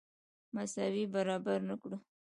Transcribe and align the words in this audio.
مساوي 0.55 1.03
برابر 1.13 1.59
نه 1.69 1.75
کړو. 1.81 1.97